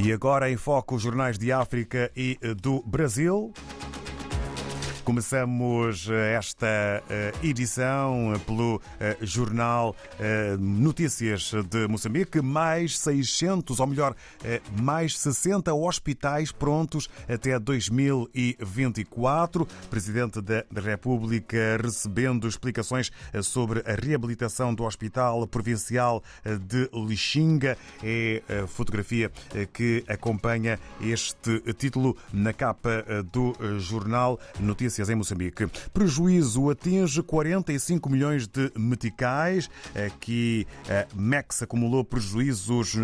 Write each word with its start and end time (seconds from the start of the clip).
E 0.00 0.12
agora 0.12 0.48
em 0.50 0.56
foco 0.56 0.94
os 0.94 1.02
jornais 1.02 1.36
de 1.36 1.50
África 1.50 2.10
e 2.16 2.38
do 2.62 2.80
Brasil. 2.86 3.52
Começamos 5.08 6.06
eh, 6.10 6.34
esta 6.34 6.66
eh, 7.08 7.32
edição 7.42 8.34
eh, 8.34 8.38
pelo 8.40 8.78
jornal 9.22 9.96
Notícias 10.60 11.52
de 11.70 11.88
Moçambique. 11.88 12.42
Mais 12.42 12.98
600, 12.98 13.80
ou 13.80 13.86
melhor, 13.86 14.14
mais 14.78 15.18
60 15.18 15.72
hospitais 15.72 16.52
prontos 16.52 17.08
até 17.26 17.58
2024. 17.58 19.66
Presidente 19.88 20.42
da 20.42 20.62
República 20.78 21.78
recebendo 21.82 22.46
explicações 22.46 23.10
sobre 23.42 23.80
a 23.90 23.94
reabilitação 23.94 24.74
do 24.74 24.84
Hospital 24.84 25.46
Provincial 25.46 26.22
de 26.66 26.90
Lixinga. 26.92 27.78
É 28.02 28.42
a 28.62 28.66
fotografia 28.66 29.32
que 29.72 30.04
acompanha 30.06 30.78
este 31.00 31.62
título 31.78 32.14
na 32.30 32.52
capa 32.52 33.06
do 33.32 33.54
jornal 33.78 34.38
Notícias 34.60 34.97
em 35.06 35.14
Moçambique. 35.14 35.68
Prejuízo 35.92 36.70
atinge 36.70 37.22
45 37.22 38.10
milhões 38.10 38.48
de 38.48 38.72
meticais. 38.76 39.70
Aqui 39.94 40.66
a 40.88 41.06
MEX 41.14 41.62
acumulou 41.62 42.04
prejuízos 42.04 42.94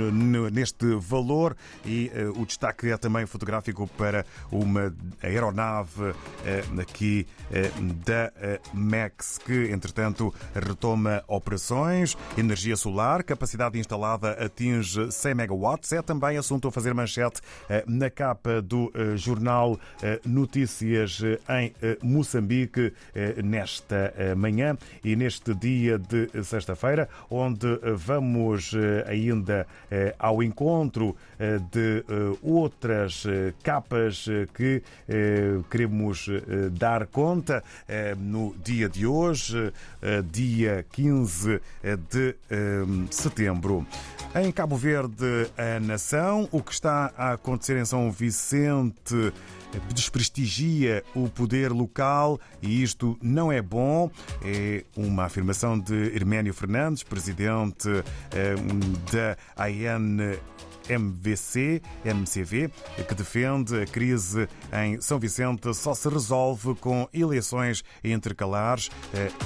neste 0.52 0.96
valor 0.96 1.56
e 1.84 2.10
eh, 2.14 2.24
o 2.34 2.44
destaque 2.44 2.90
é 2.90 2.96
também 2.96 3.26
fotográfico 3.26 3.86
para 3.96 4.24
uma 4.50 4.94
aeronave 5.22 6.14
eh, 6.44 6.64
aqui 6.80 7.26
eh, 7.52 7.70
da 8.04 8.32
MEX 8.72 9.38
que, 9.38 9.70
entretanto, 9.70 10.34
retoma 10.54 11.22
operações. 11.28 12.16
Energia 12.36 12.76
solar, 12.76 13.22
capacidade 13.22 13.78
instalada 13.78 14.32
atinge 14.32 15.12
100 15.12 15.34
megawatts. 15.34 15.92
É 15.92 16.02
também 16.02 16.36
assunto 16.38 16.68
a 16.68 16.72
fazer 16.72 16.94
manchete 16.94 17.40
na 17.86 18.08
capa 18.10 18.62
do 18.62 18.92
jornal 19.16 19.78
Notícias 20.24 21.20
em 21.48 21.73
Moçambique 22.02 22.92
eh, 23.14 23.42
nesta 23.42 24.12
eh, 24.16 24.34
manhã 24.34 24.76
e 25.02 25.16
neste 25.16 25.54
dia 25.54 25.98
de 25.98 26.28
sexta-feira, 26.44 27.08
onde 27.30 27.66
vamos 27.94 28.72
eh, 28.74 29.04
ainda 29.08 29.66
ao 30.18 30.42
encontro 30.42 31.16
de 31.70 32.04
outras 32.42 33.24
capas 33.62 34.26
que 34.54 34.82
queremos 35.70 36.28
dar 36.72 37.06
conta 37.06 37.62
no 38.18 38.54
dia 38.62 38.88
de 38.88 39.06
hoje, 39.06 39.72
dia 40.30 40.84
15 40.92 41.60
de 42.10 42.34
setembro. 43.10 43.86
Em 44.34 44.50
Cabo 44.50 44.76
Verde, 44.76 45.48
a 45.56 45.78
nação, 45.80 46.48
o 46.50 46.62
que 46.62 46.72
está 46.72 47.12
a 47.16 47.32
acontecer 47.32 47.76
em 47.76 47.84
São 47.84 48.10
Vicente 48.10 49.32
desprestigia 49.92 51.02
o 51.14 51.28
poder 51.28 51.63
local 51.72 52.40
e 52.62 52.82
isto 52.82 53.18
não 53.22 53.50
é 53.50 53.60
bom. 53.60 54.10
É 54.42 54.84
uma 54.96 55.24
afirmação 55.24 55.78
de 55.78 56.14
Herménio 56.14 56.54
Fernandes, 56.54 57.02
presidente 57.02 57.88
eh, 58.32 58.54
da 59.12 59.36
AN 59.64 60.36
MVC, 60.88 61.80
MCV, 62.04 62.70
que 63.08 63.14
defende 63.14 63.82
a 63.82 63.86
crise 63.86 64.48
em 64.72 65.00
São 65.00 65.18
Vicente 65.18 65.72
só 65.74 65.94
se 65.94 66.08
resolve 66.08 66.74
com 66.74 67.08
eleições 67.12 67.82
intercalares. 68.02 68.90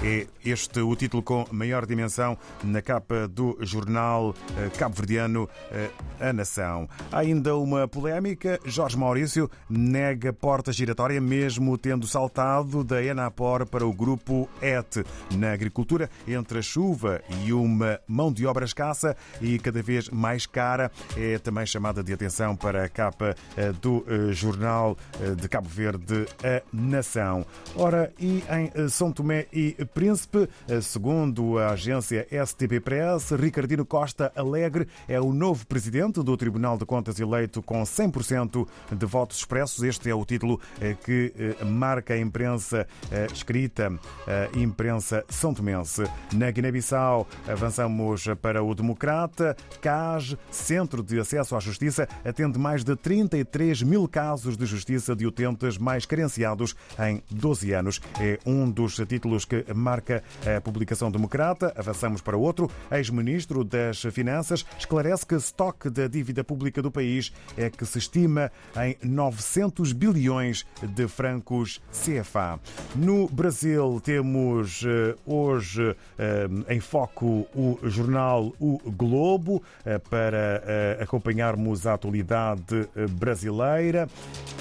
É 0.03 0.27
este 0.45 0.81
o 0.81 0.95
título 0.97 1.23
com 1.23 1.45
maior 1.51 1.87
dimensão 1.87 2.37
na 2.65 2.81
capa 2.83 3.29
do 3.29 3.57
jornal 3.61 4.35
eh, 4.57 4.71
cabo-verdiano 4.77 5.49
eh, 5.71 5.91
A 6.21 6.33
Nação. 6.33 6.89
Há 7.13 7.19
ainda 7.19 7.57
uma 7.57 7.87
polémica. 7.87 8.59
Jorge 8.65 8.97
Maurício 8.97 9.51
nega 9.69 10.33
porta 10.33 10.73
giratória, 10.73 11.21
mesmo 11.21 11.77
tendo 11.77 12.07
saltado 12.07 12.83
da 12.83 13.03
Enapor 13.03 13.67
para 13.67 13.87
o 13.87 13.93
grupo 13.93 14.49
ET. 14.63 15.05
Na 15.37 15.53
agricultura, 15.53 16.09
entre 16.27 16.61
a 16.61 16.63
chuva 16.63 17.21
e 17.45 17.53
uma 17.53 18.01
mão 18.07 18.33
de 18.33 18.47
obra 18.47 18.65
escassa 18.65 19.17
e 19.41 19.59
cada 19.59 19.83
vez 19.83 20.09
mais 20.09 20.47
cara, 20.47 20.91
é 21.17 21.28
é 21.29 21.39
também 21.39 21.67
chamada 21.67 22.03
de 22.03 22.13
atenção 22.13 22.57
para 22.57 22.85
a 22.85 22.89
capa 22.89 23.35
eh, 23.57 23.73
do 23.73 24.05
eh, 24.09 24.33
jornal 24.33 24.97
eh, 25.21 25.35
de 25.35 25.49
Cabo 25.49 25.69
Verde, 25.69 26.27
A 26.43 26.63
Nação. 26.73 27.45
Ora, 27.77 28.13
e 28.19 28.43
em 28.51 28.89
São 28.89 29.13
Tomé 29.13 29.47
e 29.53 29.73
Príncipe, 29.95 30.49
segundo 30.83 31.59
a 31.59 31.71
agência 31.71 32.27
STP 32.47 32.81
Press, 32.81 33.31
Ricardino 33.31 33.85
Costa 33.85 34.33
Alegre 34.35 34.89
é 35.07 35.21
o 35.21 35.33
novo 35.33 35.67
presidente 35.67 36.23
do 36.23 36.37
Tribunal 36.37 36.79
de 36.79 36.87
Contas 36.87 37.19
eleito 37.21 37.63
com 37.63 37.83
100% 37.83 38.67
de 38.93 39.07
votos 39.07 39.39
expressos. 39.39 39.83
Este 39.83 40.11
é 40.11 40.15
o 40.15 40.25
título 40.25 40.61
que 41.05 41.33
marca 41.65 42.15
a 42.15 42.19
imprensa 42.19 42.87
escrita, 43.33 43.93
a 44.27 44.59
imprensa 44.59 45.25
são 45.29 45.53
tomense. 45.53 46.05
Na 46.33 46.51
Guiné-Bissau, 46.51 47.27
avançamos 47.47 48.25
para 48.41 48.63
o 48.63 48.75
Democrata, 48.75 49.57
CAS, 49.81 50.37
Centro 50.51 51.03
de 51.03 51.18
acesso 51.19 51.57
à 51.57 51.61
justiça 51.61 52.09
atende 52.25 52.59
mais 52.59 52.85
de 52.85 52.95
33 52.97 53.83
mil 53.83 54.07
casos 54.09 54.57
de 54.57 54.67
justiça 54.67 55.15
de 55.15 55.27
utentes 55.27 55.79
mais 55.79 56.07
carenciados 56.07 56.75
em 56.99 57.23
12 57.31 57.73
anos. 57.73 58.01
É 58.21 58.39
um 58.45 58.71
dos 58.71 58.97
títulos 59.09 59.45
que 59.45 59.65
marca 59.75 60.23
a 60.57 60.61
publicação 60.61 61.11
democrata. 61.11 61.73
Avançamos 61.77 62.21
para 62.21 62.37
outro. 62.37 62.71
Ex-ministro 62.91 63.65
das 63.65 64.03
Finanças 64.13 64.65
esclarece 64.79 65.27
que 65.27 65.35
o 65.35 65.39
estoque 65.39 65.91
da 65.91 66.07
dívida 66.07 66.43
pública 66.45 66.83
do 66.83 66.91
país 66.91 67.33
é 67.57 67.71
que 67.71 67.85
se 67.85 67.99
estima 67.99 68.51
em 68.77 68.97
900 69.03 69.93
bilhões 69.93 70.67
de 70.83 71.09
francos 71.09 71.81
CFA. 71.91 72.59
No 72.95 73.29
Brasil 73.29 74.01
temos 74.03 74.85
eh, 74.85 75.15
hoje 75.27 75.95
eh, 76.19 76.49
em 76.69 76.81
foco 76.81 77.47
o 77.55 77.79
jornal 77.85 78.53
O 78.59 78.79
Globo 78.91 79.63
eh, 79.85 79.99
para 79.99 80.99
a 81.01 81.07
acompanharmos 81.09 81.87
a 81.87 81.95
atualidade 81.95 82.89
eh, 82.95 83.07
brasileira 83.07 84.07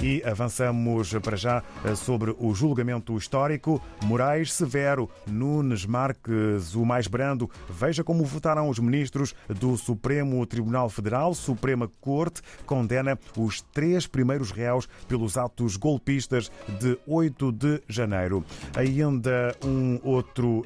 e 0.01 0.23
avançamos 0.23 1.13
para 1.15 1.35
já 1.35 1.61
eh, 1.83 1.93
sobre 1.93 2.33
o 2.39 2.55
julgamento 2.55 3.17
histórico. 3.17 3.81
Moraes 4.03 4.53
Severo, 4.53 5.09
Nunes 5.27 5.85
Marques, 5.85 6.73
o 6.73 6.85
mais 6.85 7.07
brando. 7.07 7.49
Veja 7.69 8.03
como 8.03 8.23
votaram 8.23 8.69
os 8.69 8.79
ministros 8.79 9.35
do 9.49 9.75
Supremo 9.75 10.45
Tribunal 10.45 10.89
Federal. 10.89 11.33
Suprema 11.33 11.91
Corte 11.99 12.41
condena 12.65 13.19
os 13.35 13.61
três 13.61 14.07
primeiros 14.07 14.51
réus 14.51 14.87
pelos 15.07 15.37
atos 15.37 15.75
golpistas 15.75 16.49
de 16.79 16.97
8 17.05 17.51
de 17.51 17.81
janeiro. 17.89 18.43
Ainda 18.75 19.55
um 19.63 19.99
outro 20.03 20.65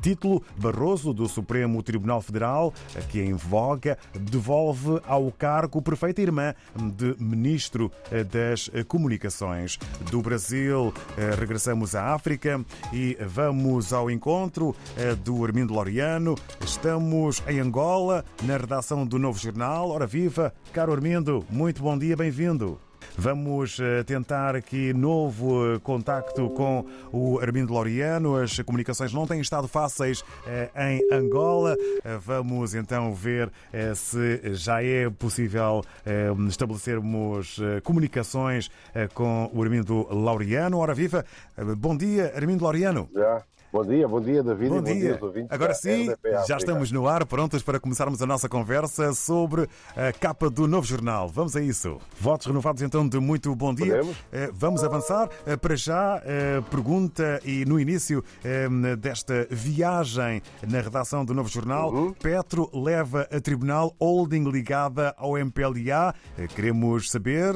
título. 0.00 0.42
Barroso, 0.56 1.12
do 1.12 1.28
Supremo 1.28 1.82
Tribunal 1.82 2.20
Federal, 2.20 2.74
que 3.08 3.20
em 3.20 3.34
voga, 3.34 3.96
devolve 4.18 5.00
ao 5.06 5.21
cargo 5.30 5.80
perfeita 5.80 6.20
irmã 6.20 6.54
de 6.74 7.14
Ministro 7.18 7.92
eh, 8.10 8.24
das 8.24 8.70
Comunicações 8.88 9.78
do 10.10 10.20
Brasil. 10.22 10.92
Eh, 11.16 11.34
regressamos 11.38 11.94
à 11.94 12.14
África 12.14 12.64
e 12.92 13.16
vamos 13.20 13.92
ao 13.92 14.10
encontro 14.10 14.74
eh, 14.96 15.14
do 15.14 15.44
Armindo 15.44 15.74
Laureano. 15.74 16.34
Estamos 16.64 17.42
em 17.46 17.60
Angola, 17.60 18.24
na 18.42 18.56
redação 18.56 19.06
do 19.06 19.18
Novo 19.18 19.38
Jornal. 19.38 19.90
Ora 19.90 20.06
viva, 20.06 20.52
caro 20.72 20.92
Armindo, 20.92 21.44
muito 21.50 21.82
bom 21.82 21.96
dia, 21.98 22.16
bem-vindo. 22.16 22.78
Vamos 23.16 23.78
eh, 23.78 24.02
tentar 24.04 24.56
aqui 24.56 24.92
novo 24.92 25.74
eh, 25.74 25.78
contacto 25.80 26.48
com 26.50 26.84
o 27.12 27.38
Armindo 27.38 27.72
Laureano. 27.72 28.36
As 28.36 28.58
comunicações 28.60 29.12
não 29.12 29.26
têm 29.26 29.40
estado 29.40 29.68
fáceis 29.68 30.24
eh, 30.46 30.70
em 30.76 31.14
Angola. 31.14 31.76
Vamos 32.24 32.74
então 32.74 33.14
ver 33.14 33.50
se 33.94 34.54
já 34.54 34.82
é 34.82 35.08
possível 35.10 35.82
estabelecermos 36.48 37.58
comunicações 37.82 38.70
com 39.14 39.50
o 39.52 39.62
Armindo 39.62 40.06
Laureano. 40.10 40.78
Ora 40.78 40.94
viva! 40.94 41.24
Bom 41.76 41.96
dia, 41.96 42.32
Armindo 42.34 42.64
Laureano. 42.64 43.08
Bom 43.72 43.86
dia, 43.86 44.06
bom 44.06 44.20
dia, 44.20 44.42
David. 44.42 44.68
Bom, 44.68 44.74
bom 44.76 44.82
dia. 44.82 45.18
dia 45.32 45.46
Agora 45.48 45.72
sim, 45.72 46.06
já 46.46 46.58
estamos 46.58 46.92
no 46.92 47.08
ar, 47.08 47.24
prontos 47.24 47.62
para 47.62 47.80
começarmos 47.80 48.20
a 48.20 48.26
nossa 48.26 48.46
conversa 48.46 49.14
sobre 49.14 49.66
a 49.96 50.12
capa 50.12 50.50
do 50.50 50.68
novo 50.68 50.86
jornal. 50.86 51.26
Vamos 51.26 51.56
a 51.56 51.60
isso. 51.62 51.96
Votos 52.20 52.46
renovados 52.46 52.82
então 52.82 53.08
de 53.08 53.18
muito 53.18 53.56
bom 53.56 53.72
dia. 53.72 53.96
Podemos? 53.96 54.16
Eh, 54.30 54.50
vamos 54.52 54.84
avançar. 54.84 55.30
Eh, 55.46 55.56
para 55.56 55.74
já, 55.74 56.20
eh, 56.22 56.60
pergunta 56.70 57.40
e 57.46 57.64
no 57.64 57.80
início 57.80 58.22
desta 58.98 59.46
viagem 59.50 60.42
na 60.68 60.82
redação 60.82 61.24
do 61.24 61.32
novo 61.32 61.48
jornal, 61.48 61.90
uhum. 61.90 62.12
Petro 62.12 62.68
leva 62.74 63.26
a 63.32 63.40
tribunal 63.40 63.96
holding 63.98 64.50
ligada 64.50 65.14
ao 65.16 65.38
MPLA. 65.38 66.14
Queremos 66.54 67.10
saber 67.10 67.54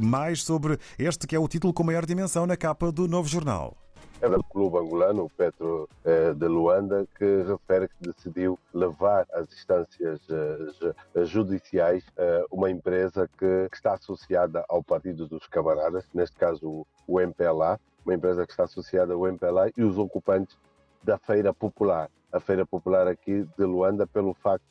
mais 0.00 0.42
sobre 0.42 0.76
este 0.98 1.24
que 1.24 1.36
é 1.36 1.38
o 1.38 1.46
título 1.46 1.72
com 1.72 1.84
maior 1.84 2.04
dimensão 2.04 2.46
na 2.46 2.56
capa 2.56 2.90
do 2.90 3.06
novo 3.06 3.28
jornal. 3.28 3.81
É 4.22 4.28
do 4.28 4.44
clube 4.44 4.78
angolano, 4.78 5.24
o 5.24 5.30
Petro 5.30 5.88
eh, 6.04 6.32
de 6.32 6.46
Luanda, 6.46 7.06
que 7.18 7.42
refere 7.42 7.88
que 7.88 8.12
decidiu 8.12 8.56
levar 8.72 9.26
às 9.32 9.52
instâncias 9.52 10.20
eh, 10.30 11.24
judiciais 11.24 12.04
eh, 12.16 12.44
uma 12.48 12.70
empresa 12.70 13.28
que, 13.36 13.68
que, 13.68 13.76
está 13.76 13.94
associada 13.94 14.64
ao 14.68 14.80
Partido 14.80 15.26
dos 15.26 15.48
Camaradas, 15.48 16.04
neste 16.14 16.36
caso 16.36 16.86
o 17.04 17.20
MPLA, 17.20 17.80
uma 18.06 18.14
empresa 18.14 18.46
que 18.46 18.52
está 18.52 18.62
associada 18.62 19.12
ao 19.12 19.26
MPLA 19.26 19.72
e 19.76 19.82
os 19.82 19.98
ocupantes 19.98 20.56
da 21.02 21.18
Feira 21.18 21.52
Popular. 21.52 22.08
A 22.32 22.38
Feira 22.38 22.64
Popular 22.64 23.08
aqui 23.08 23.44
de 23.58 23.64
Luanda, 23.64 24.06
pelo 24.06 24.34
facto 24.34 24.64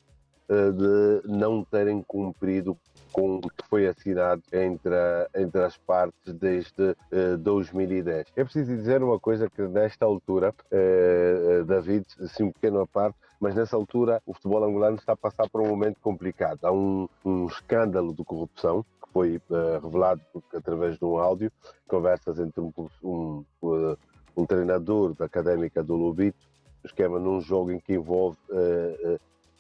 de 0.51 1.27
não 1.27 1.63
terem 1.63 2.01
cumprido 2.01 2.77
com 3.11 3.37
o 3.37 3.41
que 3.41 3.67
foi 3.69 3.87
assinado 3.87 4.41
entre, 4.51 4.95
entre 5.35 5.63
as 5.63 5.77
partes 5.77 6.33
desde 6.33 6.91
uh, 6.91 7.37
2010. 7.37 8.27
É 8.35 8.43
preciso 8.43 8.75
dizer 8.75 9.03
uma 9.03 9.19
coisa 9.19 9.49
que 9.49 9.61
nesta 9.63 10.05
altura, 10.05 10.53
uh, 10.71 11.65
David, 11.65 12.05
assim 12.21 12.43
um 12.43 12.51
pequeno 12.51 12.87
parte, 12.87 13.17
mas 13.39 13.55
nessa 13.55 13.75
altura 13.75 14.21
o 14.25 14.33
futebol 14.33 14.63
angolano 14.63 14.97
está 14.97 15.13
a 15.13 15.17
passar 15.17 15.49
por 15.49 15.61
um 15.61 15.67
momento 15.67 15.99
complicado. 16.01 16.59
Há 16.63 16.71
um, 16.71 17.07
um 17.25 17.47
escândalo 17.47 18.13
de 18.13 18.23
corrupção 18.23 18.83
que 18.83 19.11
foi 19.11 19.37
uh, 19.49 19.79
revelado 19.81 20.21
através 20.53 20.97
de 20.97 21.05
um 21.05 21.17
áudio, 21.17 21.51
conversas 21.87 22.39
entre 22.39 22.61
um, 22.61 22.71
um, 23.03 23.45
um 24.37 24.45
treinador 24.45 25.13
da 25.15 25.25
Académica 25.25 25.83
do 25.83 25.95
Lubito, 25.95 26.49
esquema 26.83 27.19
num 27.19 27.41
jogo 27.41 27.71
em 27.71 27.79
que 27.79 27.93
envolve 27.93 28.37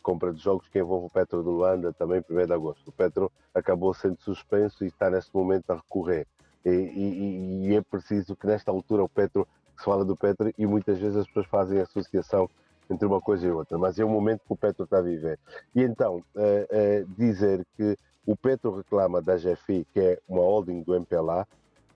compra 0.01 0.33
de 0.33 0.41
jogos 0.41 0.67
que 0.67 0.79
envolve 0.79 1.07
o 1.07 1.09
Petro 1.09 1.41
de 1.41 1.49
Luanda 1.49 1.93
também 1.93 2.23
1 2.29 2.45
de 2.45 2.53
agosto. 2.53 2.87
O 2.87 2.91
Petro 2.91 3.31
acabou 3.53 3.93
sendo 3.93 4.19
suspenso 4.19 4.83
e 4.83 4.87
está 4.87 5.09
neste 5.09 5.33
momento 5.33 5.69
a 5.71 5.75
recorrer. 5.75 6.27
E, 6.65 6.69
e, 6.69 7.67
e 7.67 7.75
é 7.75 7.81
preciso 7.81 8.35
que 8.35 8.47
nesta 8.47 8.71
altura 8.71 9.03
o 9.03 9.09
Petro, 9.09 9.47
se 9.77 9.85
fala 9.85 10.05
do 10.05 10.15
Petro 10.15 10.53
e 10.57 10.65
muitas 10.65 10.99
vezes 10.99 11.17
as 11.17 11.27
pessoas 11.27 11.47
fazem 11.47 11.79
associação 11.79 12.49
entre 12.89 13.07
uma 13.07 13.21
coisa 13.21 13.47
e 13.47 13.51
outra, 13.51 13.77
mas 13.77 13.97
é 13.97 14.03
o 14.03 14.09
momento 14.09 14.41
que 14.45 14.53
o 14.53 14.57
Petro 14.57 14.83
está 14.83 14.97
a 14.97 15.01
viver. 15.01 15.39
E 15.73 15.81
então, 15.81 16.23
é, 16.35 16.67
é, 16.69 17.05
dizer 17.17 17.65
que 17.77 17.97
o 18.25 18.35
Petro 18.35 18.75
reclama 18.75 19.21
da 19.21 19.37
GFI, 19.37 19.87
que 19.93 19.99
é 19.99 20.19
uma 20.27 20.41
holding 20.41 20.83
do 20.83 20.93
MPLA, 20.93 21.47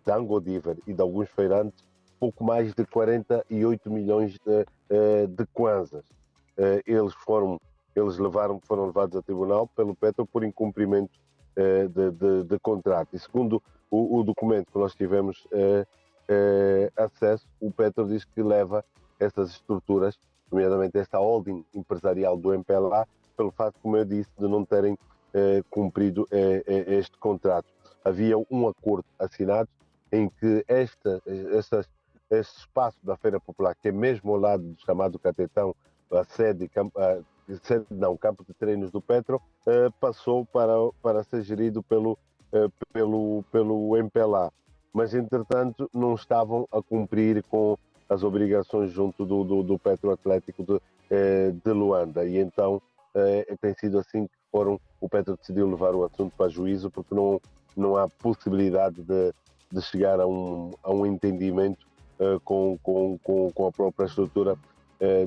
da 0.06 0.16
Angodiver 0.16 0.78
e 0.88 0.94
de 0.94 1.02
alguns 1.02 1.30
feirantes, 1.30 1.86
pouco 2.20 2.44
mais 2.44 2.74
de 2.74 2.86
48 2.86 3.92
milhões 3.92 4.34
de, 4.34 4.66
eh, 4.90 5.28
de 5.28 5.46
kwanzas. 5.48 6.06
Eles 6.86 7.14
foram 7.14 7.60
eles 7.96 8.18
levaram, 8.18 8.60
foram 8.60 8.88
levados 8.88 9.16
a 9.16 9.22
tribunal 9.22 9.68
pelo 9.68 9.96
Petro 9.96 10.26
por 10.26 10.44
incumprimento 10.44 11.18
eh, 11.56 11.88
de, 11.88 12.12
de, 12.12 12.44
de, 12.44 12.60
contrato. 12.60 13.16
E 13.16 13.20
segundo 13.20 13.64
o, 13.90 14.20
o, 14.20 14.24
documento 14.24 14.72
que 14.74 14.78
nós 14.78 14.94
tivemos 14.94 15.48
eh, 15.54 15.86
eh, 16.28 16.92
acesso, 16.98 17.48
o 17.62 17.72
Petro 17.72 18.06
diz 18.08 18.26
que 18.26 18.44
leva 18.44 18.84
essas 19.18 19.52
estruturas, 19.52 20.20
nomeadamente 20.52 20.98
esta 20.98 21.18
holding 21.18 21.66
empresarial 21.74 22.36
do 22.36 22.54
MPLA, 22.54 23.08
pelo 23.38 23.52
fato, 23.52 23.80
como 23.82 23.96
eu 23.96 24.04
disse, 24.04 24.30
de 24.38 24.48
não 24.48 24.66
terem 24.66 24.98
cumprido 25.70 26.26
este 26.32 27.18
contrato. 27.18 27.68
Havia 28.06 28.38
um 28.50 28.70
acordo 28.70 29.04
assinado 29.20 29.68
em 30.10 30.30
que 30.30 30.64
esta, 30.66 31.22
este 32.30 32.60
espaço 32.60 32.98
da 33.04 33.18
Feira 33.18 33.38
Popular, 33.38 33.76
que 33.76 33.90
é 33.90 33.92
mesmo 33.92 34.32
ao 34.32 34.40
lado 34.40 34.64
do 34.64 34.82
chamado 34.86 35.20
Catetão, 35.20 35.76
a 36.10 36.24
sede, 36.24 36.70
não, 37.92 38.18
campo 38.18 38.44
de 38.44 38.54
treinos 38.54 38.92
do 38.92 39.02
Petro, 39.02 39.42
uh, 39.68 39.92
passou 40.00 40.46
para, 40.46 40.74
para 41.02 41.24
ser 41.24 41.42
gerido 41.44 41.84
pelo, 41.84 42.18
uh, 42.52 42.72
pelo, 42.92 43.44
pelo 43.52 43.98
MPLA. 43.98 44.52
Mas, 44.94 45.14
entretanto, 45.14 45.90
não 45.94 46.16
estavam 46.16 46.68
a 46.72 46.82
cumprir 46.82 47.44
com 47.44 47.78
as 48.10 48.24
obrigações 48.24 48.92
junto 48.92 49.26
do, 49.26 49.44
do, 49.44 49.64
do 49.64 49.80
Petro 49.80 50.12
Atlético 50.12 50.64
de, 50.64 50.74
uh, 50.74 51.62
de 51.64 51.72
Luanda. 51.72 52.26
E 52.26 52.38
então 52.38 52.82
tem 53.62 53.74
sido 53.76 53.98
assim 53.98 54.28
que 54.28 54.34
foram, 54.52 54.78
o 55.00 55.08
Petro 55.08 55.38
decidiu 55.38 55.70
levar 55.70 55.96
o 55.96 56.04
assunto 56.04 56.36
para 56.36 56.50
juízo, 56.50 56.92
porque 56.92 57.16
não, 57.16 57.40
não 57.74 57.96
há 57.96 58.10
possibilidade 58.10 59.02
de, 59.04 59.34
de 59.72 59.82
chegar 59.82 60.20
a 60.20 60.28
um, 60.28 60.72
a 60.84 60.92
um 60.92 61.06
entendimento 61.06 61.88
com, 62.44 62.78
com, 62.84 63.18
com, 63.20 63.50
com 63.54 63.68
a 63.68 63.72
própria 63.72 64.06
estrutura 64.06 64.58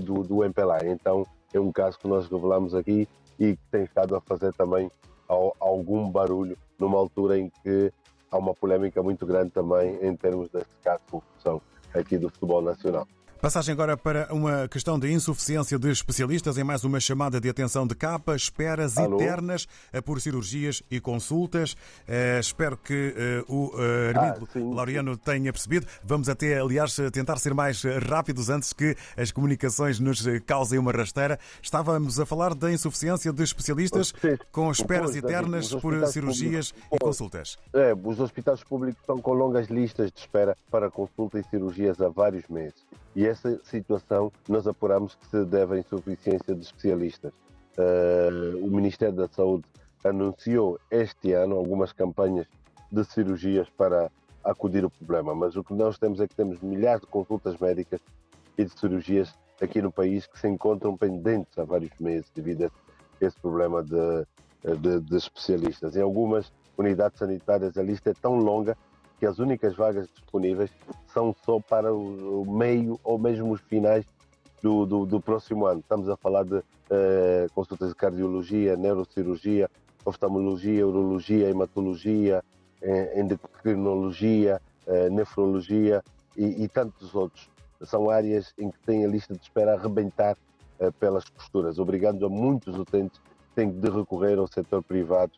do, 0.02 0.22
do 0.22 0.44
MPLA. 0.44 0.80
Então, 0.84 1.26
é 1.52 1.60
um 1.60 1.72
caso 1.72 1.98
que 1.98 2.08
nós 2.08 2.28
revelamos 2.28 2.74
aqui 2.74 3.08
e 3.38 3.56
que 3.56 3.62
tem 3.70 3.84
estado 3.84 4.16
a 4.16 4.20
fazer 4.20 4.52
também 4.54 4.90
algum 5.28 6.10
barulho 6.10 6.56
numa 6.78 6.98
altura 6.98 7.38
em 7.38 7.50
que 7.62 7.92
há 8.30 8.38
uma 8.38 8.54
polémica 8.54 9.02
muito 9.02 9.26
grande 9.26 9.50
também 9.50 9.98
em 10.02 10.16
termos 10.16 10.50
deste 10.50 10.74
caso 10.82 11.00
de 11.04 11.10
corrupção 11.10 11.62
aqui 11.94 12.18
do 12.18 12.28
futebol 12.28 12.62
nacional. 12.62 13.06
Passagem 13.40 13.72
agora 13.72 13.96
para 13.96 14.26
uma 14.34 14.66
questão 14.66 14.98
de 14.98 15.12
insuficiência 15.12 15.78
de 15.78 15.88
especialistas 15.92 16.58
em 16.58 16.64
mais 16.64 16.82
uma 16.82 16.98
chamada 16.98 17.40
de 17.40 17.48
atenção 17.48 17.86
de 17.86 17.94
capa, 17.94 18.34
esperas 18.34 18.98
Alô? 18.98 19.14
eternas 19.14 19.68
por 20.04 20.20
cirurgias 20.20 20.82
e 20.90 20.98
consultas. 20.98 21.74
Uh, 21.74 22.40
espero 22.40 22.76
que 22.76 23.14
uh, 23.48 23.54
o 23.54 23.76
uh, 23.76 24.08
Armindo 24.08 24.48
ah, 24.72 24.74
Laureano 24.74 25.16
tenha 25.16 25.52
percebido. 25.52 25.86
Vamos 26.02 26.28
até, 26.28 26.58
aliás, 26.58 26.96
tentar 27.12 27.36
ser 27.36 27.54
mais 27.54 27.84
rápidos 28.08 28.50
antes 28.50 28.72
que 28.72 28.96
as 29.16 29.30
comunicações 29.30 30.00
nos 30.00 30.24
causem 30.44 30.76
uma 30.76 30.90
rasteira. 30.90 31.38
Estávamos 31.62 32.18
a 32.18 32.26
falar 32.26 32.56
da 32.56 32.72
insuficiência 32.72 33.32
de 33.32 33.44
especialistas 33.44 34.12
com 34.50 34.68
esperas 34.68 35.14
eternas 35.14 35.72
por 35.76 35.94
cirurgias 36.08 36.72
públicos, 36.72 36.92
e 36.92 37.04
consultas. 37.04 37.58
É, 37.72 37.94
os 37.94 38.18
hospitais 38.18 38.64
públicos 38.64 39.00
estão 39.00 39.18
com 39.18 39.32
longas 39.32 39.68
listas 39.68 40.10
de 40.10 40.18
espera 40.18 40.56
para 40.72 40.90
consulta 40.90 41.38
e 41.38 41.44
cirurgias 41.44 42.00
há 42.00 42.08
vários 42.08 42.48
meses. 42.48 42.84
E 43.14 43.26
essa 43.26 43.58
situação 43.64 44.32
nós 44.48 44.66
apuramos 44.66 45.14
que 45.14 45.26
se 45.26 45.44
deve 45.44 45.76
à 45.76 45.78
insuficiência 45.78 46.54
de 46.54 46.62
especialistas. 46.62 47.32
Uh, 47.76 48.64
o 48.64 48.70
Ministério 48.70 49.14
da 49.14 49.28
Saúde 49.28 49.64
anunciou 50.04 50.78
este 50.90 51.32
ano 51.32 51.56
algumas 51.56 51.92
campanhas 51.92 52.46
de 52.90 53.04
cirurgias 53.04 53.68
para 53.70 54.10
acudir 54.44 54.84
o 54.84 54.90
problema, 54.90 55.34
mas 55.34 55.56
o 55.56 55.64
que 55.64 55.74
nós 55.74 55.98
temos 55.98 56.20
é 56.20 56.26
que 56.26 56.34
temos 56.34 56.60
milhares 56.60 57.02
de 57.02 57.06
consultas 57.06 57.58
médicas 57.58 58.00
e 58.56 58.64
de 58.64 58.78
cirurgias 58.78 59.34
aqui 59.60 59.82
no 59.82 59.92
país 59.92 60.26
que 60.26 60.38
se 60.38 60.48
encontram 60.48 60.96
pendentes 60.96 61.58
há 61.58 61.64
vários 61.64 61.96
meses 61.98 62.30
devido 62.34 62.64
a 62.64 62.70
esse 63.24 63.38
problema 63.40 63.82
de, 63.82 64.26
de, 64.80 65.00
de 65.00 65.16
especialistas. 65.16 65.96
Em 65.96 66.02
algumas 66.02 66.52
unidades 66.76 67.18
sanitárias 67.18 67.76
a 67.76 67.82
lista 67.82 68.10
é 68.10 68.14
tão 68.14 68.36
longa 68.36 68.76
que 69.18 69.26
as 69.26 69.38
únicas 69.38 69.74
vagas 69.74 70.08
disponíveis 70.08 70.70
são 71.12 71.34
só 71.44 71.60
para 71.60 71.92
o 71.92 72.44
meio 72.46 72.98
ou 73.02 73.18
mesmo 73.18 73.52
os 73.52 73.60
finais 73.62 74.04
do, 74.62 74.86
do, 74.86 75.06
do 75.06 75.20
próximo 75.20 75.66
ano. 75.66 75.80
Estamos 75.80 76.08
a 76.08 76.16
falar 76.16 76.44
de 76.44 76.56
uh, 76.56 77.52
consultas 77.54 77.90
de 77.90 77.94
cardiologia, 77.94 78.76
neurocirurgia, 78.76 79.70
oftalmologia, 80.04 80.86
urologia, 80.86 81.50
hematologia, 81.50 82.42
eh, 82.80 83.20
endocrinologia, 83.20 84.60
uh, 84.86 85.10
nefrologia 85.12 86.02
e, 86.36 86.64
e, 86.64 86.68
tantos 86.68 87.14
outros. 87.14 87.50
São 87.82 88.08
áreas 88.08 88.54
em 88.58 88.70
que 88.70 88.78
tem 88.80 89.04
a 89.04 89.08
lista 89.08 89.34
de 89.34 89.42
espera 89.42 89.72
a 89.72 89.74
arrebentar 89.74 90.36
uh, 90.80 90.92
pelas 90.92 91.28
costuras, 91.28 91.78
obrigando 91.78 92.24
a 92.24 92.28
muitos 92.28 92.78
utentes 92.78 93.18
que 93.18 93.54
têm 93.54 93.70
de 93.70 93.90
recorrer 93.90 94.38
ao 94.38 94.46
setor 94.46 94.82
privado 94.82 95.32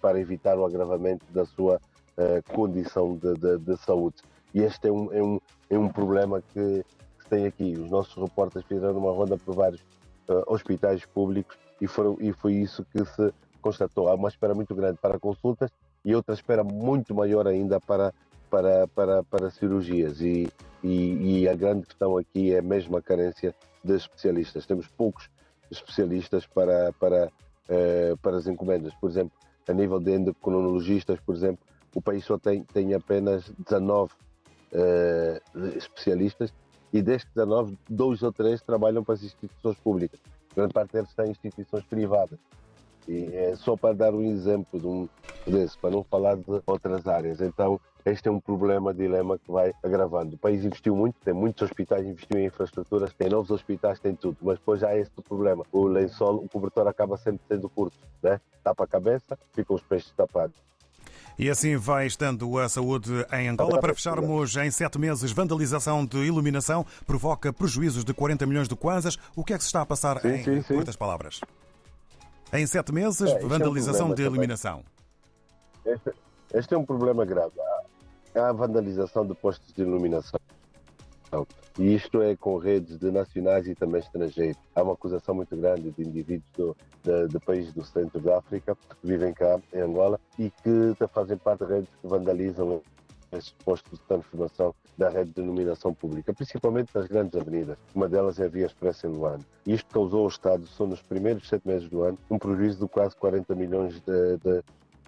para 0.00 0.18
evitar 0.18 0.58
o 0.58 0.66
agravamento 0.66 1.24
da 1.30 1.44
sua 1.44 1.80
condição 2.52 3.14
de, 3.14 3.34
de, 3.34 3.58
de, 3.58 3.76
saúde. 3.76 4.16
E 4.54 4.60
este 4.60 4.88
é 4.88 4.92
um, 4.92 5.12
é 5.12 5.22
um, 5.22 5.40
é 5.70 5.78
um 5.78 5.88
problema 5.88 6.42
que, 6.42 6.84
que 7.18 7.30
tem 7.30 7.46
aqui. 7.46 7.72
Os 7.78 7.90
nossos 7.90 8.14
repórteres 8.14 8.66
fizeram 8.66 8.98
uma 8.98 9.12
ronda 9.12 9.36
por 9.38 9.54
vários 9.54 9.80
uh, 10.28 10.42
hospitais 10.46 11.04
públicos 11.06 11.56
e, 11.80 11.86
foram, 11.86 12.16
e 12.20 12.32
foi 12.32 12.54
isso 12.54 12.84
que 12.84 13.04
se 13.04 13.32
constatou. 13.60 14.08
Há 14.08 14.14
uma 14.14 14.28
espera 14.28 14.54
muito 14.54 14.74
grande 14.74 14.98
para 15.00 15.18
consultas 15.18 15.70
e 16.04 16.14
outra 16.14 16.34
espera 16.34 16.62
muito 16.62 17.14
maior 17.14 17.46
ainda 17.46 17.80
para, 17.80 18.12
para, 18.50 18.86
para, 18.88 19.24
para 19.24 19.50
cirurgias. 19.50 20.20
E, 20.20 20.48
e, 20.82 21.40
e 21.40 21.48
a 21.48 21.54
grande 21.54 21.86
questão 21.86 22.18
aqui 22.18 22.54
é 22.54 22.60
mesmo 22.60 22.96
a 22.96 23.02
carência 23.02 23.54
de 23.82 23.96
especialistas. 23.96 24.66
Temos 24.66 24.86
poucos 24.88 25.30
especialistas 25.70 26.46
para, 26.46 26.92
para, 26.92 27.30
uh, 27.68 28.16
para 28.18 28.36
as 28.36 28.46
encomendas. 28.46 28.92
Por 28.94 29.08
exemplo, 29.08 29.32
a 29.66 29.72
nível 29.72 29.98
de 29.98 30.12
endocrinologistas, 30.12 31.18
por 31.20 31.34
exemplo, 31.34 31.64
o 31.94 32.02
país 32.02 32.24
só 32.24 32.38
tem, 32.38 32.64
tem 32.64 32.94
apenas 32.94 33.50
19 33.58 34.12
uh, 34.72 35.66
especialistas 35.76 36.52
e 36.92 37.00
destes 37.00 37.30
19, 37.34 37.78
dois 37.88 38.22
ou 38.22 38.32
três 38.32 38.60
trabalham 38.60 39.02
para 39.02 39.14
as 39.14 39.22
instituições 39.22 39.76
públicas. 39.78 40.20
Grande 40.54 40.72
parte 40.72 40.92
deles 40.92 41.08
está 41.08 41.26
em 41.26 41.30
instituições 41.30 41.84
privadas. 41.84 42.38
E 43.08 43.34
é 43.34 43.56
só 43.56 43.76
para 43.76 43.94
dar 43.94 44.14
um 44.14 44.22
exemplo 44.22 44.78
de 44.78 44.86
um 44.86 45.08
desse, 45.46 45.76
para 45.78 45.90
não 45.90 46.04
falar 46.04 46.36
de 46.36 46.44
outras 46.66 47.06
áreas. 47.06 47.40
Então, 47.40 47.80
este 48.04 48.28
é 48.28 48.30
um 48.30 48.40
problema, 48.40 48.92
dilema 48.92 49.38
que 49.38 49.50
vai 49.50 49.72
agravando. 49.82 50.34
O 50.34 50.38
país 50.38 50.64
investiu 50.64 50.94
muito, 50.94 51.16
tem 51.24 51.34
muitos 51.34 51.62
hospitais, 51.62 52.06
investiu 52.06 52.38
em 52.38 52.46
infraestruturas, 52.46 53.12
tem 53.12 53.28
novos 53.28 53.50
hospitais, 53.50 53.98
tem 53.98 54.14
tudo, 54.14 54.36
mas 54.42 54.58
depois 54.58 54.82
há 54.82 54.96
esse 54.96 55.10
problema. 55.10 55.64
O 55.72 55.86
lençol, 55.86 56.36
o 56.36 56.48
cobertor 56.48 56.86
acaba 56.86 57.16
sempre 57.16 57.42
sendo 57.48 57.68
curto, 57.68 57.96
né? 58.22 58.40
Tapa 58.62 58.84
a 58.84 58.86
cabeça, 58.86 59.38
ficam 59.52 59.74
os 59.74 59.82
peixes 59.82 60.12
tapados. 60.12 60.56
E 61.38 61.48
assim 61.48 61.76
vai 61.76 62.06
estando 62.06 62.58
a 62.58 62.68
saúde 62.68 63.10
em 63.32 63.48
Angola. 63.48 63.80
Para 63.80 63.94
fecharmos 63.94 64.56
em 64.56 64.70
sete 64.70 64.98
meses, 64.98 65.32
vandalização 65.32 66.04
de 66.04 66.18
iluminação 66.18 66.84
provoca 67.06 67.52
prejuízos 67.52 68.04
de 68.04 68.12
40 68.12 68.46
milhões 68.46 68.68
de 68.68 68.76
kwanzas. 68.76 69.18
O 69.34 69.42
que 69.42 69.54
é 69.54 69.56
que 69.56 69.62
se 69.62 69.68
está 69.68 69.80
a 69.80 69.86
passar 69.86 70.20
sim, 70.20 70.28
em 70.28 70.44
sim, 70.44 70.62
sim. 70.62 70.74
curtas 70.74 70.96
palavras? 70.96 71.40
Em 72.52 72.66
sete 72.66 72.92
meses, 72.92 73.22
é, 73.22 73.38
vandalização 73.38 74.08
é 74.08 74.10
um 74.10 74.14
de 74.14 74.22
iluminação. 74.22 74.84
Este, 75.86 76.12
este, 76.52 76.74
é 76.74 76.78
um 76.78 76.84
problema 76.84 77.24
grave. 77.24 77.52
Há 78.34 78.48
a 78.48 78.52
vandalização 78.52 79.26
de 79.26 79.34
postos 79.34 79.72
de 79.72 79.82
iluminação. 79.82 80.38
E 81.78 81.94
isto 81.94 82.20
é 82.20 82.36
com 82.36 82.58
redes 82.58 82.98
de 82.98 83.10
nacionais 83.10 83.66
e 83.66 83.74
também 83.74 84.00
estrangeiros. 84.00 84.58
Há 84.74 84.82
uma 84.82 84.92
acusação 84.92 85.34
muito 85.34 85.56
grande 85.56 85.90
de 85.90 86.02
indivíduos 86.02 86.50
do, 86.54 86.76
de, 87.02 87.28
de, 87.28 87.40
países 87.40 87.72
do 87.72 87.84
centro 87.84 88.20
da 88.20 88.38
África 88.38 88.76
que 88.76 89.06
vivem 89.06 89.32
cá 89.32 89.58
em 89.72 89.80
Angola 89.80 90.20
e 90.38 90.50
que 90.50 90.94
fazem 91.12 91.38
parte 91.38 91.64
de 91.64 91.72
redes 91.72 91.88
que 92.00 92.06
vandalizam 92.06 92.82
estes 93.32 93.54
postos 93.64 93.98
de 93.98 94.04
transformação 94.04 94.74
da 94.96 95.08
rede 95.08 95.30
de 95.30 95.40
iluminação 95.40 95.94
pública, 95.94 96.34
principalmente 96.34 96.94
nas 96.94 97.06
grandes 97.06 97.40
avenidas. 97.40 97.78
Uma 97.94 98.08
delas 98.08 98.38
é 98.38 98.44
a 98.44 98.48
Via 98.48 98.66
Expressa 98.66 99.06
em 99.06 99.10
Luanda. 99.10 99.44
Isto 99.66 99.90
causou 99.90 100.20
ao 100.22 100.28
Estado, 100.28 100.66
só 100.66 100.86
nos 100.86 101.00
primeiros 101.00 101.48
sete 101.48 101.66
meses 101.66 101.88
do 101.88 102.02
ano, 102.02 102.18
um 102.30 102.38
prejuízo 102.38 102.80
de 102.80 102.88
quase 102.88 103.16
40 103.16 103.54
milhões 103.54 104.00
de, 104.00 104.36
de 104.36 104.62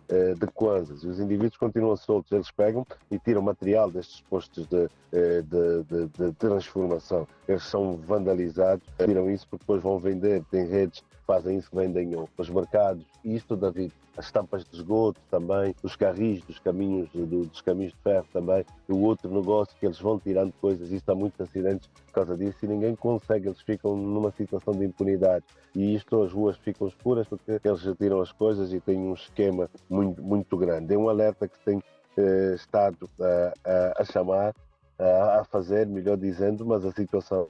eh, 0.09 0.35
de 0.35 0.47
kwanzas. 0.49 1.03
E 1.03 1.09
os 1.09 1.19
indivíduos 1.19 1.57
continuam 1.57 1.97
soltos, 1.97 2.33
eles 2.33 2.51
pegam 2.51 2.87
e 3.11 3.19
tiram 3.19 3.43
material 3.43 3.91
destes 3.91 4.21
postos 4.23 4.67
de, 4.67 4.89
eh, 5.13 5.43
de, 5.43 5.83
de, 5.85 6.07
de 6.09 6.33
transformação. 6.33 7.27
Eles 7.49 7.63
são 7.65 7.97
vandalizados, 7.97 8.87
tiram 9.05 9.31
isso 9.31 9.47
porque 9.49 9.63
depois 9.63 9.83
vão 9.83 9.99
vender, 9.99 10.43
tem 10.51 10.67
redes 10.67 11.03
fazem 11.27 11.59
isso, 11.59 11.69
vendem 11.73 12.13
aos 12.15 12.51
mercados. 12.51 13.05
E 13.25 13.35
isto, 13.35 13.57
David, 13.57 13.93
as 14.17 14.31
tampas 14.31 14.65
de 14.65 14.77
esgoto 14.77 15.21
também, 15.31 15.75
os 15.83 15.97
carris 15.97 16.43
dos 16.45 16.59
caminhos, 16.59 17.09
dos 17.13 17.61
caminhos 17.61 17.93
de 17.93 17.99
ferro 17.99 18.27
também, 18.33 18.65
o 18.89 18.99
outro 19.01 19.31
negócio 19.31 19.75
que 19.79 19.87
eles 19.87 19.99
vão 19.99 20.19
tirando 20.19 20.53
coisas, 20.61 20.91
isso 20.91 21.11
há 21.11 21.15
muitos 21.15 21.41
acidentes 21.41 21.89
por 21.89 22.13
causa 22.13 22.37
disso 22.37 22.59
e 22.63 22.69
ninguém 22.69 22.95
consegue, 22.95 23.49
eles 23.49 23.61
ficam 23.61 23.97
numa 23.97 24.31
situação 24.31 24.73
de 24.75 24.85
impunidade. 24.85 25.45
E 25.75 25.95
isto, 25.95 26.23
as 26.23 26.33
ruas 26.33 26.57
ficam 26.59 26.87
escuras 26.87 27.27
porque 27.27 27.61
eles 27.65 27.83
tiram 27.99 28.21
as 28.21 28.31
coisas 28.33 28.73
e 28.73 28.81
têm 28.81 28.99
um 28.99 29.15
esquema 29.15 29.69
muito, 29.91 30.23
muito 30.23 30.57
grande. 30.57 30.95
É 30.95 30.99
um 30.99 31.09
alerta 31.09 31.49
que 31.49 31.59
tem 31.65 31.83
eh, 32.17 32.55
estado 32.55 33.11
a, 33.21 33.53
a, 33.65 34.03
a 34.03 34.05
chamar, 34.05 34.55
a, 34.99 35.41
a 35.41 35.45
fazer, 35.45 35.87
melhor 35.87 36.17
dizendo, 36.17 36.65
mas 36.65 36.85
a 36.85 36.93
situação 36.93 37.49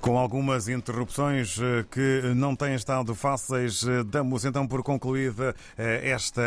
com 0.00 0.18
algumas 0.18 0.68
interrupções 0.68 1.58
eh, 1.58 1.84
que 1.90 2.34
não 2.34 2.54
têm 2.54 2.74
estado 2.74 3.14
fáceis, 3.14 3.86
eh, 3.86 4.02
damos 4.04 4.44
então 4.44 4.66
por 4.66 4.82
concluída 4.82 5.54
eh, 5.76 6.10
esta 6.10 6.42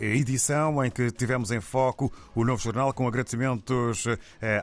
edição 0.00 0.84
em 0.84 0.90
que 0.90 1.10
tivemos 1.10 1.50
em 1.50 1.60
foco 1.60 2.12
o 2.34 2.44
novo 2.44 2.62
jornal, 2.62 2.92
com 2.92 3.06
agradecimentos 3.06 4.04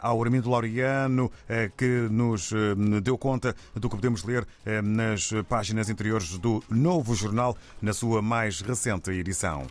ao 0.02 0.24
Armindo 0.24 0.50
Laureano, 0.50 1.32
que 1.78 2.08
nos 2.10 2.52
deu 3.04 3.18
conta 3.18 3.56
do 3.74 3.90
que 3.90 3.96
podemos 3.96 4.24
ler 4.24 4.48
nas 4.84 5.32
páginas 5.48 5.90
interiores 5.90 6.38
do 6.38 6.64
novo 6.70 7.16
jornal, 7.16 7.56
na 7.82 7.94
sua 7.94 8.22
mais 8.22 8.62
recente 8.62 9.12
edição. 9.12 9.68